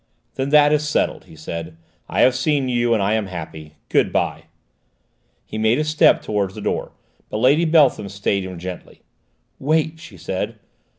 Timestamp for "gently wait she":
8.57-10.17